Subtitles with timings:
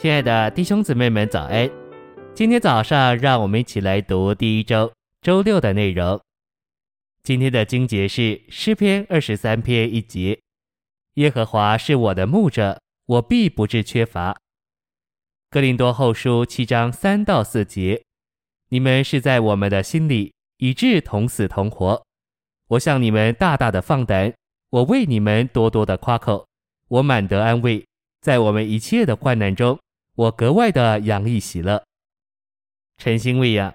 [0.00, 1.70] 亲爱的弟兄姊妹们，早安！
[2.32, 6.18] 今天早上，让我们一起来读第一周周六的内容。
[7.22, 10.40] 今天的经节是诗篇二十三篇一节
[11.16, 14.34] ：“耶和华是我的牧者，我必不致缺乏。”
[15.50, 18.02] 哥林多后书七章三到四节
[18.72, 22.02] ：“你们是在我们的心里，以致同死同活。
[22.68, 24.32] 我向你们大大的放胆，
[24.70, 26.46] 我为你们多多的夸口，
[26.88, 27.84] 我满得安慰，
[28.22, 29.78] 在我们一切的患难中。”
[30.16, 31.82] 我格外的洋溢喜乐。
[32.98, 33.74] 晨星喂养，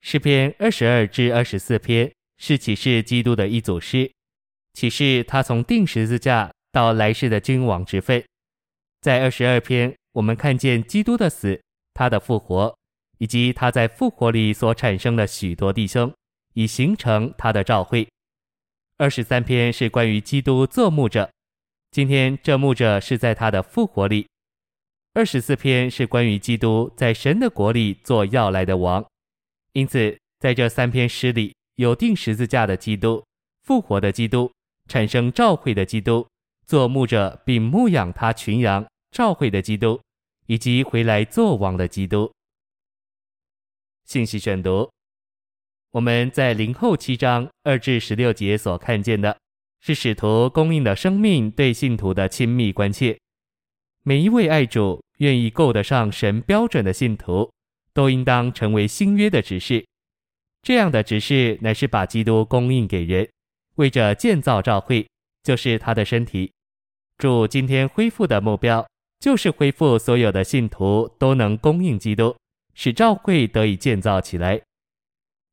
[0.00, 4.12] 诗篇二十二至二十四篇是启示基督的一组诗，
[4.74, 8.22] 启示他从钉十字架到来世的君王之分。
[9.00, 11.62] 在二十二篇，我们看见基督的死、
[11.94, 12.76] 他的复活，
[13.18, 16.12] 以及他在复活里所产生的许多弟兄，
[16.54, 18.06] 以形成他的召会。
[18.98, 21.30] 二十三篇是关于基督做牧者，
[21.90, 24.26] 今天这牧者是在他的复活里。
[25.14, 29.04] 二十四篇是关于基督在神的国里做要来的王，
[29.74, 33.22] 因此在这三篇诗里有钉十字架的基督、
[33.62, 34.50] 复活的基督、
[34.88, 36.26] 产生召会的基督、
[36.64, 40.00] 做牧者并牧养他群羊、召会的基督，
[40.46, 42.32] 以及回来做王的基督。
[44.06, 44.90] 信息选读：
[45.90, 49.36] 我们在林后七章二至十六节所看见的
[49.82, 53.18] 是使徒供应的生命对信徒的亲密关切。
[54.04, 57.48] 每一位爱主、愿意够得上神标准的信徒，
[57.94, 59.86] 都应当成为新约的执事。
[60.60, 63.28] 这样的执事乃是把基督供应给人，
[63.76, 65.06] 为着建造教会，
[65.44, 66.52] 就是他的身体。
[67.16, 68.84] 主今天恢复的目标，
[69.20, 72.34] 就是恢复所有的信徒都能供应基督，
[72.74, 74.60] 使教会得以建造起来。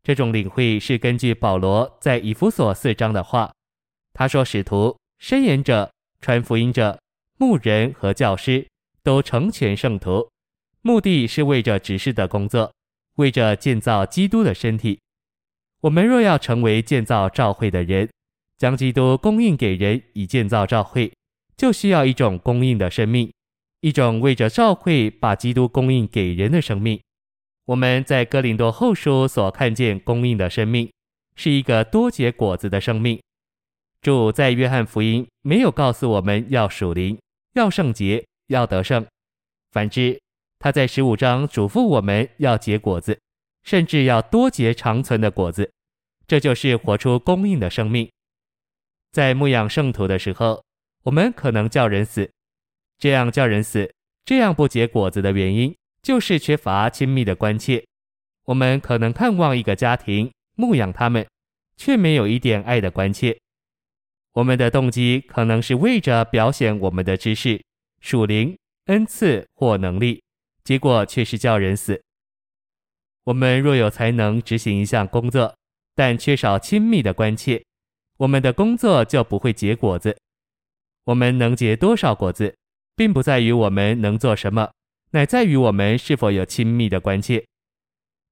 [0.01, 3.53] 这种领会是根据保罗在以弗所四章的话，
[4.13, 6.99] 他说：“使徒、申言者、传福音者。”
[7.39, 8.67] 牧人和教师
[9.01, 10.29] 都成全圣徒，
[10.81, 12.73] 目的是为着执事的工作，
[13.15, 14.99] 为着建造基督的身体。
[15.79, 18.09] 我们若要成为建造教会的人，
[18.57, 21.13] 将基督供应给人以建造教会，
[21.55, 23.31] 就需要一种供应的生命，
[23.79, 26.99] 一种为着教会把基督供应给人的生命。
[27.67, 30.91] 我们在哥林多后书所看见供应的生命，
[31.37, 33.17] 是一个多结果子的生命。
[34.01, 37.17] 主在约翰福音没有告诉我们要属灵。
[37.59, 39.05] 要圣洁，要得胜。
[39.71, 40.17] 反之，
[40.59, 43.19] 他在十五章嘱咐我们要结果子，
[43.63, 45.69] 甚至要多结长存的果子。
[46.25, 48.09] 这就是活出供应的生命。
[49.11, 50.63] 在牧养圣徒的时候，
[51.03, 52.31] 我们可能叫人死。
[52.97, 53.93] 这样叫人死，
[54.23, 57.85] 这样不结果子的原因，就是缺乏亲密的关切。
[58.45, 61.27] 我们可能盼望一个家庭牧养他们，
[61.75, 63.37] 却没有一点爱的关切。
[64.33, 67.61] 我们的动机可能是为着表现我们的知识、
[67.99, 70.21] 属灵、恩赐或能力，
[70.63, 72.01] 结果却是叫人死。
[73.25, 75.55] 我们若有才能执行一项工作，
[75.95, 77.63] 但缺少亲密的关切，
[78.17, 80.17] 我们的工作就不会结果子。
[81.05, 82.55] 我们能结多少果子，
[82.95, 84.71] 并不在于我们能做什么，
[85.11, 87.43] 乃在于我们是否有亲密的关切。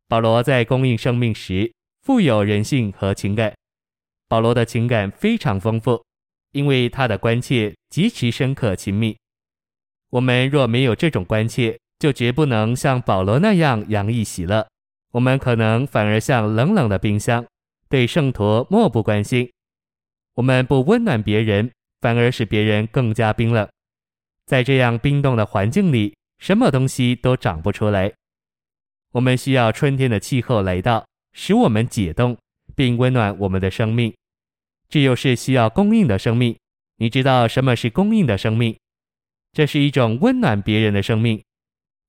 [0.08, 3.54] 保罗在供应生命时，富有人性和情感。
[4.28, 6.04] 保罗的情感非常丰富，
[6.52, 9.18] 因为他的关切极其深刻亲密。
[10.10, 14.68] 我们若没有这种关切，就绝不能像保罗那样洋溢喜乐。
[15.12, 17.46] 我们可能反而像冷冷的冰箱，
[17.90, 19.50] 对圣徒漠不关心。
[20.36, 21.72] 我们不温暖别人，
[22.02, 23.68] 反而使别人更加冰冷。
[24.46, 28.14] 在这样冰冻的环境里，什么东西都长不出来。
[29.14, 32.38] 我们需要春天的气候来到，使我们解冻。
[32.78, 34.14] 并温暖我们的生命，
[34.88, 36.56] 这又是需要供应的生命。
[36.98, 38.78] 你知道什么是供应的生命？
[39.52, 41.44] 这是一种温暖别人的生命。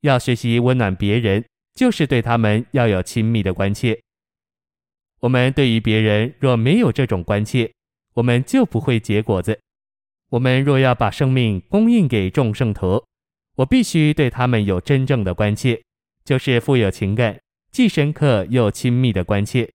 [0.03, 1.43] 要学习温暖别人，
[1.75, 3.99] 就是对他们要有亲密的关切。
[5.21, 7.73] 我们对于别人若没有这种关切，
[8.13, 9.59] 我们就不会结果子。
[10.29, 13.03] 我们若要把生命供应给众圣徒，
[13.57, 15.81] 我必须对他们有真正的关切，
[16.27, 17.41] 就是富有情感、
[17.73, 19.71] 既深刻又亲密的关切。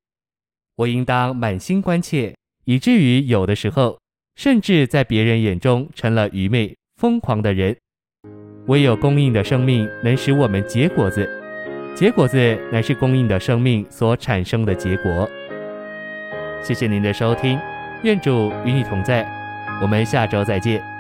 [0.76, 2.36] 我应当满心关切，
[2.66, 4.00] 以至于有的时候，
[4.36, 7.76] 甚至在别人眼中成了愚昧、疯狂的人。
[8.68, 11.30] 唯有供应的生命能使我们结果子，
[11.96, 15.30] 结果子乃是供应的生命所产生的结果。
[16.64, 17.60] 谢谢您的收听，
[18.04, 19.28] 愿主与你同在，
[19.82, 20.93] 我们下周再见。